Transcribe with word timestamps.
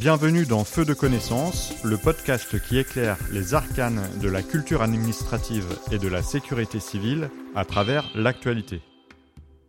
Bienvenue 0.00 0.46
dans 0.46 0.62
Feu 0.62 0.84
de 0.84 0.94
connaissance, 0.94 1.82
le 1.82 1.96
podcast 1.96 2.60
qui 2.62 2.78
éclaire 2.78 3.18
les 3.32 3.54
arcanes 3.54 4.00
de 4.22 4.28
la 4.28 4.44
culture 4.44 4.80
administrative 4.80 5.66
et 5.90 5.98
de 5.98 6.06
la 6.06 6.22
sécurité 6.22 6.78
civile 6.78 7.30
à 7.56 7.64
travers 7.64 8.08
l'actualité. 8.16 8.80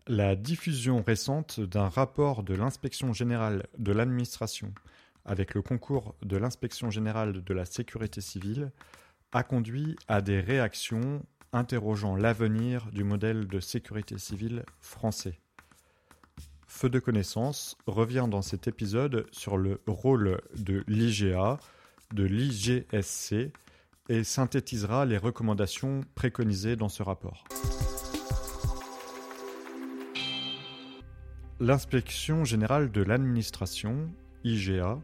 La 0.06 0.36
diffusion 0.36 1.02
récente 1.02 1.60
d'un 1.60 1.90
rapport 1.90 2.44
de 2.44 2.54
l'inspection 2.54 3.12
générale 3.12 3.66
de 3.80 3.92
l'administration 3.92 4.72
avec 5.26 5.56
le 5.56 5.64
concours 5.64 6.14
de 6.22 6.38
l'inspection 6.38 6.92
générale 6.92 7.44
de 7.44 7.54
la 7.56 7.66
sécurité 7.66 8.22
civile 8.22 8.72
a 9.32 9.42
conduit 9.42 9.96
à 10.08 10.22
des 10.22 10.42
réactions 10.42 11.24
interrogeant 11.54 12.16
l'avenir 12.16 12.92
du 12.92 13.04
modèle 13.04 13.48
de 13.48 13.60
sécurité 13.60 14.20
civile 14.20 14.64
français. 14.80 15.40
Feu 16.72 16.88
de 16.88 17.00
connaissance 17.00 17.76
revient 17.88 18.28
dans 18.30 18.44
cet 18.44 18.68
épisode 18.68 19.26
sur 19.32 19.58
le 19.58 19.82
rôle 19.88 20.40
de 20.56 20.84
l'IGA, 20.88 21.60
de 22.14 22.24
l'IGSC 22.24 23.52
et 24.08 24.24
synthétisera 24.24 25.06
les 25.06 25.18
recommandations 25.18 26.02
préconisées 26.14 26.76
dans 26.76 26.88
ce 26.88 27.02
rapport. 27.02 27.46
L'inspection 31.60 32.46
générale 32.46 32.92
de 32.92 33.02
l'administration, 33.02 34.08
IGA, 34.44 35.00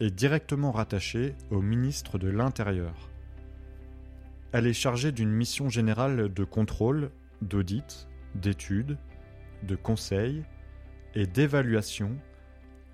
est 0.00 0.10
directement 0.10 0.72
rattachée 0.72 1.36
au 1.50 1.60
ministre 1.60 2.18
de 2.18 2.30
l'Intérieur. 2.30 3.10
Elle 4.52 4.66
est 4.66 4.72
chargée 4.72 5.12
d'une 5.12 5.30
mission 5.30 5.68
générale 5.68 6.32
de 6.32 6.44
contrôle, 6.44 7.10
d'audit, 7.42 8.08
d'étude, 8.34 8.96
de 9.62 9.76
conseil 9.76 10.42
et 11.14 11.26
d'évaluation 11.26 12.16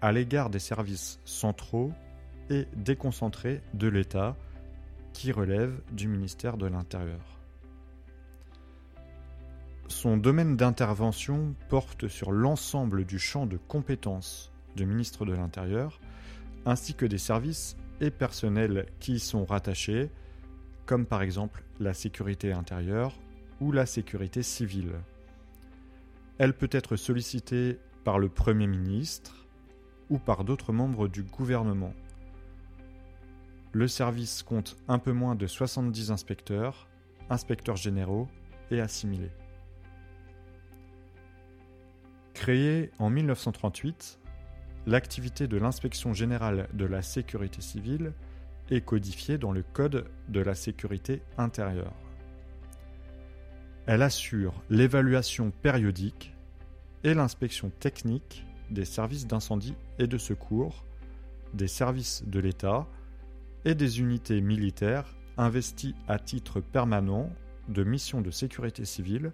à 0.00 0.12
l'égard 0.12 0.50
des 0.50 0.58
services 0.58 1.20
centraux 1.24 1.92
et 2.50 2.66
déconcentrés 2.76 3.60
de 3.74 3.88
l'État 3.88 4.36
qui 5.12 5.32
relèvent 5.32 5.80
du 5.92 6.08
ministère 6.08 6.56
de 6.56 6.66
l'Intérieur. 6.66 7.40
Son 9.88 10.16
domaine 10.16 10.56
d'intervention 10.56 11.54
porte 11.68 12.08
sur 12.08 12.30
l'ensemble 12.30 13.04
du 13.04 13.18
champ 13.18 13.46
de 13.46 13.56
compétences 13.56 14.52
du 14.76 14.86
ministre 14.86 15.24
de 15.24 15.32
l'Intérieur, 15.32 15.98
ainsi 16.66 16.94
que 16.94 17.06
des 17.06 17.18
services 17.18 17.76
et 18.00 18.10
personnels 18.10 18.86
qui 19.00 19.14
y 19.14 19.18
sont 19.18 19.44
rattachés, 19.44 20.10
comme 20.86 21.06
par 21.06 21.22
exemple 21.22 21.64
la 21.80 21.94
sécurité 21.94 22.52
intérieure 22.52 23.18
ou 23.60 23.72
la 23.72 23.86
sécurité 23.86 24.42
civile. 24.42 24.92
Elle 26.38 26.54
peut 26.54 26.70
être 26.70 26.96
sollicitée 26.96 27.78
par 28.08 28.18
le 28.18 28.30
Premier 28.30 28.66
ministre 28.66 29.46
ou 30.08 30.18
par 30.18 30.42
d'autres 30.42 30.72
membres 30.72 31.08
du 31.08 31.24
gouvernement. 31.24 31.92
Le 33.72 33.86
service 33.86 34.42
compte 34.42 34.78
un 34.88 34.98
peu 34.98 35.12
moins 35.12 35.34
de 35.34 35.46
70 35.46 36.10
inspecteurs, 36.10 36.88
inspecteurs 37.28 37.76
généraux 37.76 38.26
et 38.70 38.80
assimilés. 38.80 39.30
Créé 42.32 42.92
en 42.98 43.10
1938, 43.10 44.20
l'activité 44.86 45.46
de 45.46 45.58
l'inspection 45.58 46.14
générale 46.14 46.70
de 46.72 46.86
la 46.86 47.02
sécurité 47.02 47.60
civile 47.60 48.14
est 48.70 48.80
codifiée 48.80 49.36
dans 49.36 49.52
le 49.52 49.62
Code 49.62 50.08
de 50.30 50.40
la 50.40 50.54
sécurité 50.54 51.20
intérieure. 51.36 51.92
Elle 53.84 54.00
assure 54.00 54.54
l'évaluation 54.70 55.50
périodique 55.50 56.32
et 57.04 57.14
l'inspection 57.14 57.70
technique 57.70 58.44
des 58.70 58.84
services 58.84 59.26
d'incendie 59.26 59.74
et 59.98 60.06
de 60.06 60.18
secours, 60.18 60.84
des 61.54 61.68
services 61.68 62.22
de 62.26 62.40
l'État 62.40 62.86
et 63.64 63.74
des 63.74 64.00
unités 64.00 64.40
militaires 64.40 65.16
investies 65.36 65.94
à 66.08 66.18
titre 66.18 66.60
permanent 66.60 67.30
de 67.68 67.84
missions 67.84 68.20
de 68.20 68.30
sécurité 68.30 68.84
civile, 68.84 69.32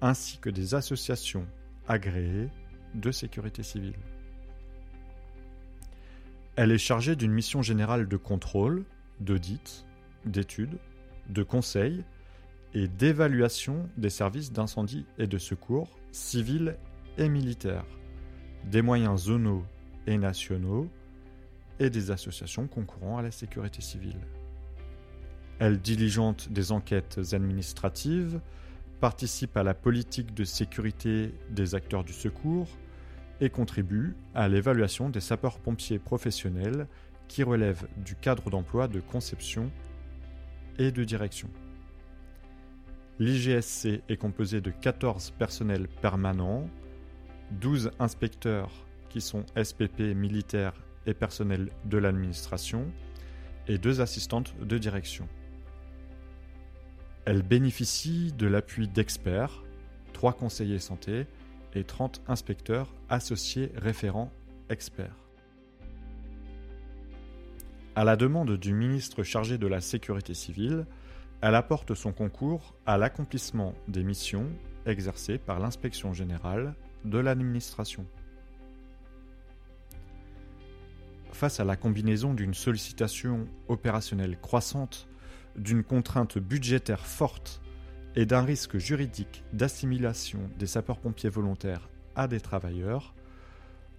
ainsi 0.00 0.38
que 0.38 0.50
des 0.50 0.74
associations 0.74 1.46
agréées 1.88 2.48
de 2.94 3.10
sécurité 3.10 3.62
civile. 3.62 3.96
Elle 6.56 6.72
est 6.72 6.78
chargée 6.78 7.16
d'une 7.16 7.32
mission 7.32 7.62
générale 7.62 8.08
de 8.08 8.16
contrôle, 8.16 8.84
d'audit, 9.20 9.86
d'étude, 10.24 10.78
de 11.28 11.42
conseil 11.42 12.04
et 12.74 12.88
d'évaluation 12.88 13.88
des 13.96 14.10
services 14.10 14.52
d'incendie 14.52 15.06
et 15.18 15.26
de 15.26 15.38
secours 15.38 15.98
civils 16.12 16.76
et 17.16 17.28
militaires, 17.28 17.86
des 18.64 18.82
moyens 18.82 19.24
zonaux 19.24 19.64
et 20.06 20.18
nationaux 20.18 20.88
et 21.80 21.90
des 21.90 22.10
associations 22.10 22.66
concourant 22.66 23.18
à 23.18 23.22
la 23.22 23.30
sécurité 23.30 23.80
civile. 23.80 24.20
Elle 25.58 25.80
diligente 25.80 26.50
des 26.50 26.72
enquêtes 26.72 27.20
administratives, 27.32 28.40
participe 29.00 29.56
à 29.56 29.62
la 29.62 29.74
politique 29.74 30.34
de 30.34 30.44
sécurité 30.44 31.34
des 31.50 31.74
acteurs 31.74 32.04
du 32.04 32.12
secours, 32.12 32.68
et 33.40 33.50
contribue 33.50 34.16
à 34.34 34.48
l'évaluation 34.48 35.08
des 35.10 35.20
sapeurs-pompiers 35.20 35.98
professionnels 35.98 36.86
qui 37.28 37.42
relèvent 37.42 37.86
du 38.04 38.14
cadre 38.16 38.50
d'emploi 38.50 38.88
de 38.88 39.00
conception 39.00 39.70
et 40.78 40.90
de 40.90 41.04
direction. 41.04 41.48
L'IGSC 43.20 44.00
est 44.08 44.16
composé 44.16 44.60
de 44.60 44.70
14 44.70 45.32
personnels 45.32 45.88
permanents, 45.88 46.70
12 47.50 47.90
inspecteurs 47.98 48.70
qui 49.08 49.20
sont 49.20 49.44
SPP 49.60 50.14
militaires 50.14 50.74
et 51.04 51.14
personnels 51.14 51.70
de 51.84 51.98
l'administration, 51.98 52.92
et 53.66 53.76
deux 53.76 54.00
assistantes 54.00 54.54
de 54.60 54.78
direction. 54.78 55.28
Elle 57.24 57.42
bénéficie 57.42 58.32
de 58.32 58.46
l'appui 58.46 58.86
d'experts, 58.86 59.64
trois 60.12 60.32
conseillers 60.32 60.78
santé, 60.78 61.26
et 61.74 61.84
30 61.84 62.22
inspecteurs 62.28 62.94
associés 63.08 63.72
référents 63.74 64.32
experts. 64.70 65.16
À 67.96 68.04
la 68.04 68.16
demande 68.16 68.56
du 68.56 68.72
ministre 68.72 69.24
chargé 69.24 69.58
de 69.58 69.66
la 69.66 69.80
sécurité 69.80 70.32
civile, 70.32 70.86
elle 71.40 71.54
apporte 71.54 71.94
son 71.94 72.12
concours 72.12 72.74
à 72.86 72.98
l'accomplissement 72.98 73.74
des 73.86 74.02
missions 74.02 74.50
exercées 74.86 75.38
par 75.38 75.60
l'inspection 75.60 76.12
générale 76.12 76.74
de 77.04 77.18
l'administration. 77.18 78.06
Face 81.32 81.60
à 81.60 81.64
la 81.64 81.76
combinaison 81.76 82.34
d'une 82.34 82.54
sollicitation 82.54 83.46
opérationnelle 83.68 84.38
croissante, 84.40 85.08
d'une 85.56 85.84
contrainte 85.84 86.38
budgétaire 86.38 87.06
forte 87.06 87.60
et 88.16 88.26
d'un 88.26 88.42
risque 88.42 88.78
juridique 88.78 89.44
d'assimilation 89.52 90.40
des 90.58 90.66
sapeurs-pompiers 90.66 91.30
volontaires 91.30 91.88
à 92.16 92.26
des 92.26 92.40
travailleurs, 92.40 93.14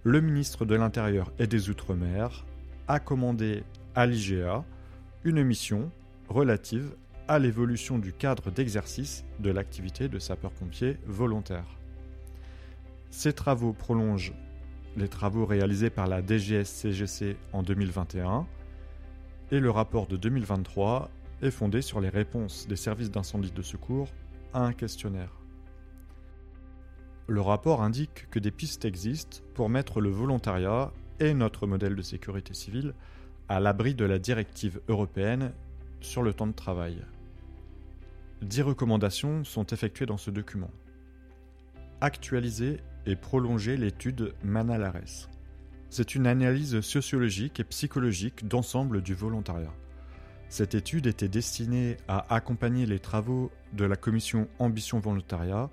le 0.02 0.20
ministre 0.20 0.66
de 0.66 0.74
l'Intérieur 0.74 1.32
et 1.38 1.46
des 1.46 1.70
Outre-mer 1.70 2.44
a 2.88 3.00
commandé 3.00 3.64
à 3.94 4.04
l'IGA 4.04 4.64
une 5.24 5.42
mission 5.42 5.90
relative 6.28 6.94
à 7.30 7.38
l'évolution 7.38 8.00
du 8.00 8.12
cadre 8.12 8.50
d'exercice 8.50 9.24
de 9.38 9.52
l'activité 9.52 10.08
de 10.08 10.18
sapeur-pompier 10.18 10.96
volontaire. 11.06 11.78
Ces 13.10 13.32
travaux 13.32 13.72
prolongent 13.72 14.34
les 14.96 15.06
travaux 15.06 15.46
réalisés 15.46 15.90
par 15.90 16.08
la 16.08 16.22
DGS-CGC 16.22 17.36
en 17.52 17.62
2021 17.62 18.48
et 19.52 19.60
le 19.60 19.70
rapport 19.70 20.08
de 20.08 20.16
2023 20.16 21.08
est 21.42 21.52
fondé 21.52 21.82
sur 21.82 22.00
les 22.00 22.08
réponses 22.08 22.66
des 22.66 22.74
services 22.74 23.12
d'incendie 23.12 23.52
de 23.52 23.62
secours 23.62 24.08
à 24.52 24.64
un 24.64 24.72
questionnaire. 24.72 25.38
Le 27.28 27.40
rapport 27.40 27.84
indique 27.84 28.28
que 28.30 28.40
des 28.40 28.50
pistes 28.50 28.84
existent 28.84 29.38
pour 29.54 29.68
mettre 29.68 30.00
le 30.00 30.10
volontariat 30.10 30.90
et 31.20 31.32
notre 31.32 31.68
modèle 31.68 31.94
de 31.94 32.02
sécurité 32.02 32.54
civile 32.54 32.92
à 33.48 33.60
l'abri 33.60 33.94
de 33.94 34.04
la 34.04 34.18
directive 34.18 34.80
européenne 34.88 35.52
sur 36.00 36.24
le 36.24 36.34
temps 36.34 36.48
de 36.48 36.52
travail. 36.52 36.96
Dix 38.42 38.62
recommandations 38.62 39.44
sont 39.44 39.66
effectuées 39.66 40.06
dans 40.06 40.16
ce 40.16 40.30
document. 40.30 40.70
Actualiser 42.00 42.80
et 43.04 43.14
prolonger 43.14 43.76
l'étude 43.76 44.32
Manalares. 44.42 45.28
C'est 45.90 46.14
une 46.14 46.26
analyse 46.26 46.80
sociologique 46.80 47.60
et 47.60 47.64
psychologique 47.64 48.48
d'ensemble 48.48 49.02
du 49.02 49.12
volontariat. 49.12 49.74
Cette 50.48 50.74
étude 50.74 51.06
était 51.06 51.28
destinée 51.28 51.98
à 52.08 52.34
accompagner 52.34 52.86
les 52.86 52.98
travaux 52.98 53.50
de 53.74 53.84
la 53.84 53.96
commission 53.96 54.48
Ambition 54.58 55.00
Volontariat 55.00 55.68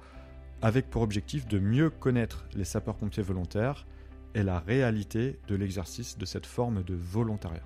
avec 0.61 0.89
pour 0.89 1.03
objectif 1.03 1.47
de 1.47 1.59
mieux 1.59 1.89
connaître 1.89 2.45
les 2.53 2.65
sapeurs-pompiers 2.65 3.23
volontaires 3.23 3.87
et 4.35 4.43
la 4.43 4.59
réalité 4.59 5.39
de 5.47 5.55
l'exercice 5.55 6.17
de 6.17 6.25
cette 6.25 6.45
forme 6.45 6.83
de 6.83 6.95
volontariat. 6.95 7.63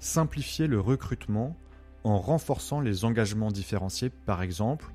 Simplifier 0.00 0.66
le 0.66 0.80
recrutement 0.80 1.56
en 2.04 2.18
renforçant 2.18 2.80
les 2.80 3.04
engagements 3.04 3.50
différenciés 3.50 4.10
par 4.10 4.42
exemple 4.42 4.86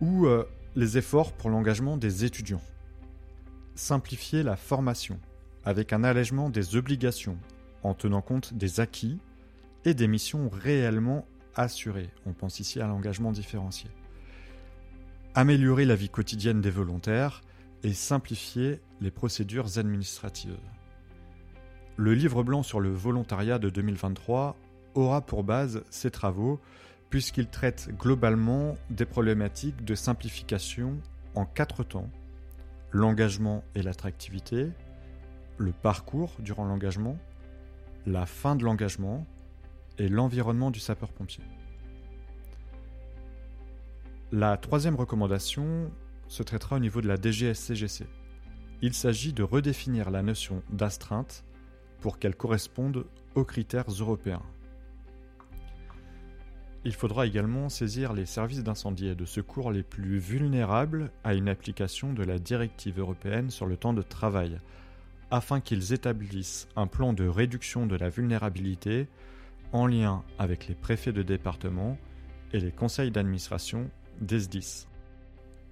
ou 0.00 0.26
euh, 0.26 0.44
les 0.74 0.98
efforts 0.98 1.32
pour 1.32 1.50
l'engagement 1.50 1.96
des 1.96 2.24
étudiants. 2.24 2.62
Simplifier 3.74 4.42
la 4.42 4.56
formation 4.56 5.18
avec 5.64 5.92
un 5.92 6.04
allègement 6.04 6.50
des 6.50 6.76
obligations 6.76 7.38
en 7.82 7.94
tenant 7.94 8.22
compte 8.22 8.54
des 8.54 8.80
acquis 8.80 9.18
et 9.84 9.94
des 9.94 10.08
missions 10.08 10.48
réellement 10.48 11.26
assurées. 11.54 12.10
On 12.26 12.32
pense 12.32 12.60
ici 12.60 12.80
à 12.80 12.86
l'engagement 12.86 13.32
différencié. 13.32 13.88
Améliorer 15.34 15.84
la 15.84 15.96
vie 15.96 16.08
quotidienne 16.08 16.60
des 16.60 16.70
volontaires 16.70 17.42
et 17.82 17.92
simplifier 17.92 18.80
les 19.00 19.10
procédures 19.10 19.78
administratives. 19.78 20.58
Le 21.96 22.14
livre 22.14 22.42
blanc 22.42 22.62
sur 22.62 22.80
le 22.80 22.90
volontariat 22.90 23.58
de 23.58 23.70
2023 23.70 24.56
aura 24.96 25.20
pour 25.20 25.44
base 25.44 25.82
ces 25.90 26.10
travaux 26.10 26.60
puisqu'il 27.10 27.46
traite 27.48 27.88
globalement 27.96 28.76
des 28.90 29.06
problématiques 29.06 29.84
de 29.84 29.94
simplification 29.94 30.98
en 31.34 31.44
quatre 31.44 31.84
temps. 31.84 32.10
L'engagement 32.90 33.62
et 33.74 33.82
l'attractivité, 33.82 34.70
le 35.58 35.72
parcours 35.72 36.32
durant 36.40 36.64
l'engagement, 36.64 37.16
la 38.06 38.26
fin 38.26 38.56
de 38.56 38.64
l'engagement 38.64 39.26
et 39.98 40.08
l'environnement 40.08 40.70
du 40.70 40.80
sapeur-pompier. 40.80 41.44
La 44.32 44.56
troisième 44.56 44.96
recommandation 44.96 45.90
se 46.28 46.42
traitera 46.42 46.76
au 46.76 46.80
niveau 46.80 47.00
de 47.00 47.08
la 47.08 47.16
DGSCGC. 47.16 48.06
Il 48.82 48.92
s'agit 48.92 49.32
de 49.32 49.42
redéfinir 49.42 50.10
la 50.10 50.22
notion 50.22 50.62
d'astreinte 50.70 51.44
pour 52.00 52.18
qu'elle 52.18 52.36
corresponde 52.36 53.06
aux 53.34 53.44
critères 53.44 53.88
européens. 53.88 54.42
Il 56.86 56.94
faudra 56.94 57.26
également 57.26 57.68
saisir 57.68 58.12
les 58.12 58.26
services 58.26 58.62
d'incendie 58.62 59.08
et 59.08 59.16
de 59.16 59.24
secours 59.24 59.72
les 59.72 59.82
plus 59.82 60.18
vulnérables 60.18 61.10
à 61.24 61.34
une 61.34 61.48
application 61.48 62.12
de 62.12 62.22
la 62.22 62.38
directive 62.38 63.00
européenne 63.00 63.50
sur 63.50 63.66
le 63.66 63.76
temps 63.76 63.92
de 63.92 64.02
travail, 64.02 64.60
afin 65.32 65.58
qu'ils 65.58 65.92
établissent 65.92 66.68
un 66.76 66.86
plan 66.86 67.12
de 67.12 67.26
réduction 67.26 67.86
de 67.86 67.96
la 67.96 68.08
vulnérabilité 68.08 69.08
en 69.72 69.88
lien 69.88 70.22
avec 70.38 70.68
les 70.68 70.76
préfets 70.76 71.12
de 71.12 71.24
département 71.24 71.98
et 72.52 72.60
les 72.60 72.70
conseils 72.70 73.10
d'administration 73.10 73.90
des 74.20 74.38
SDIS. 74.38 74.86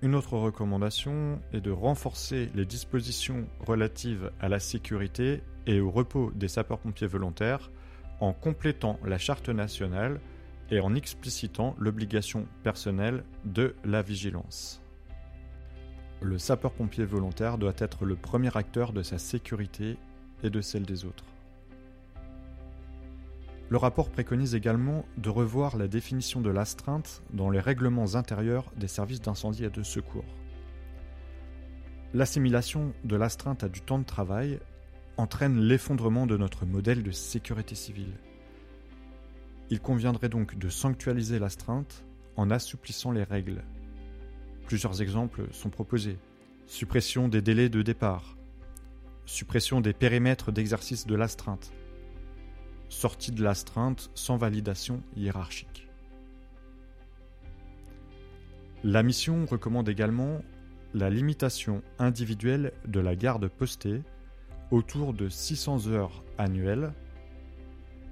Une 0.03 0.17
autre 0.17 0.37
recommandation 0.37 1.41
est 1.53 1.61
de 1.61 1.71
renforcer 1.71 2.51
les 2.57 2.67
dispositions 2.67 3.47
relatives 3.61 4.33
à 4.41 4.49
la 4.49 4.59
sécurité 4.59 5.43
et 5.69 5.79
au 5.79 5.93
repos 5.93 6.33
des 6.35 6.49
sapeurs-pompiers 6.49 7.07
volontaires 7.07 7.71
en 8.19 8.33
complétant 8.33 8.99
la 9.05 9.19
charte 9.19 9.49
nationale 9.49 10.19
et 10.71 10.81
en 10.81 10.95
explicitant 10.95 11.75
l'obligation 11.79 12.47
personnelle 12.63 13.25
de 13.45 13.75
la 13.85 14.03
vigilance. 14.03 14.81
Le 16.21 16.39
sapeur-pompier 16.39 17.05
volontaire 17.05 17.59
doit 17.59 17.75
être 17.79 18.05
le 18.05 18.17
premier 18.17 18.57
acteur 18.57 18.93
de 18.93 19.03
sa 19.03 19.19
sécurité 19.19 19.97
et 20.43 20.51
de 20.51 20.61
celle 20.61 20.85
des 20.85 21.05
autres. 21.05 21.25
Le 23.71 23.77
rapport 23.77 24.11
préconise 24.11 24.55
également 24.55 25.05
de 25.17 25.31
revoir 25.31 25.77
la 25.77 25.89
définition 25.89 26.41
de 26.41 26.51
l'astreinte 26.51 27.23
dans 27.33 27.51
les 27.51 27.61
règlements 27.61 28.15
intérieurs 28.15 28.71
des 28.77 28.89
services 28.89 29.21
d'incendie 29.21 29.65
et 29.65 29.71
de 29.71 29.83
secours. 29.83 30.25
L'assimilation 32.13 32.93
de 33.05 33.17
l'astreinte 33.17 33.65
à 33.65 33.69
du 33.69 33.81
temps 33.81 33.99
de 33.99 34.05
travail 34.05 34.61
entraîne 35.17 35.59
l'effondrement 35.61 36.27
de 36.27 36.37
notre 36.37 36.67
modèle 36.67 37.03
de 37.03 37.11
sécurité 37.11 37.75
civile. 37.75 38.15
Il 39.71 39.81
conviendrait 39.81 40.29
donc 40.29 40.59
de 40.59 40.69
sanctualiser 40.69 41.39
l'astreinte 41.39 42.05
en 42.37 42.51
assouplissant 42.51 43.13
les 43.13 43.23
règles. 43.23 43.63
Plusieurs 44.67 45.03
exemples 45.03 45.47
sont 45.53 45.71
proposés. 45.71 46.19
Suppression 46.67 47.29
des 47.29 47.43
délais 47.43 47.69
de 47.69 47.83
départ, 47.83 48.37
suppression 49.27 49.81
des 49.81 49.93
périmètres 49.93 50.53
d'exercice 50.53 51.07
de 51.07 51.15
l'astreinte, 51.15 51.73
sortie 52.89 53.33
de 53.33 53.43
l'astreinte 53.43 54.11
sans 54.15 54.37
validation 54.37 55.03
hiérarchique. 55.17 55.89
La 58.83 59.03
mission 59.03 59.47
recommande 59.47 59.89
également 59.89 60.43
la 60.93 61.11
limitation 61.11 61.83
individuelle 61.99 62.73
de 62.87 63.01
la 63.01 63.17
garde 63.17 63.49
postée 63.49 64.03
autour 64.71 65.13
de 65.13 65.29
600 65.29 65.89
heures 65.89 66.23
annuelles 66.39 66.93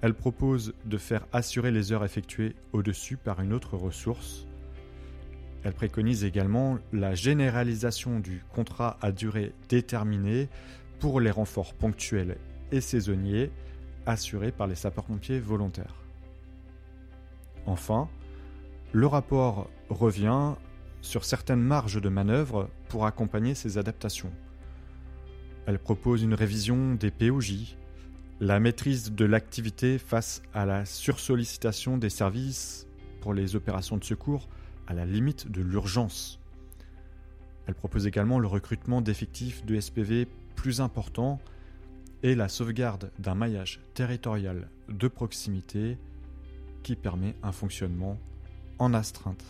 elle 0.03 0.15
propose 0.15 0.75
de 0.85 0.99
faire 0.99 1.27
assurer 1.33 1.71
les 1.71 1.93
heures 1.93 2.05
effectuées 2.05 2.57
au-dessus 2.73 3.17
par 3.17 3.41
une 3.41 3.53
autre 3.53 3.77
ressource. 3.77 4.47
Elle 5.63 5.75
préconise 5.75 6.25
également 6.25 6.79
la 6.93 7.15
généralisation 7.15 8.19
du 8.19 8.43
contrat 8.53 8.99
à 9.01 9.13
durée 9.13 9.55
déterminée 9.69 10.49
pour 10.99 11.21
les 11.21 11.31
renforts 11.31 11.73
ponctuels 11.75 12.37
et 12.73 12.81
saisonniers 12.81 13.53
assurés 14.05 14.51
par 14.51 14.67
les 14.67 14.75
sapeurs-pompiers 14.75 15.39
volontaires. 15.39 15.95
Enfin, 17.67 18.09
le 18.91 19.07
rapport 19.07 19.71
revient 19.89 20.55
sur 21.01 21.25
certaines 21.25 21.63
marges 21.63 22.01
de 22.01 22.09
manœuvre 22.09 22.69
pour 22.89 23.07
accompagner 23.07 23.55
ces 23.55 23.79
adaptations. 23.79 24.33
Elle 25.67 25.79
propose 25.79 26.25
une 26.25 26.35
révision 26.35 26.95
des 26.97 27.13
POJ, 27.13 27.77
la 28.43 28.59
maîtrise 28.59 29.13
de 29.13 29.25
l'activité 29.25 29.99
face 29.99 30.43
à 30.53 30.67
la 30.67 30.85
sursollicitation 30.85 31.97
des 31.97 32.11
services 32.11 32.89
pour 33.21 33.35
les 33.35 33.55
opérations 33.55 33.97
de 33.97 34.03
secours 34.03 34.49
à 34.89 34.95
la 34.95 35.07
limite 35.07 35.49
de 35.49 35.63
l'urgence. 35.63 36.41
Elle 37.69 37.77
propose 37.77 38.09
également 38.09 38.41
le 38.41 38.49
recrutement 38.49 39.01
d'effectifs 39.01 39.65
de 39.65 39.79
SPV 39.79 40.27
plus 40.57 40.81
importants 40.81 41.39
et 42.25 42.35
la 42.35 42.49
sauvegarde 42.49 43.13
d'un 43.21 43.37
maillage 43.37 43.79
territorial 43.95 44.69
de 44.89 45.07
proximité 45.07 45.97
qui 46.83 46.97
permet 46.97 47.37
un 47.45 47.53
fonctionnement 47.53 48.19
en 48.81 48.93
astreinte. 48.93 49.45